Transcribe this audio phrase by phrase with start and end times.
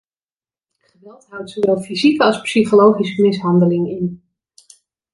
[0.77, 4.23] Geweld houdt zowel fysieke als psychologische mishandeling in.